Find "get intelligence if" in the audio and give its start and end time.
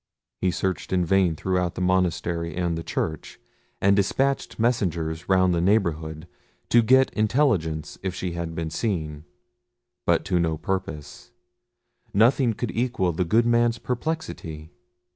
6.81-8.15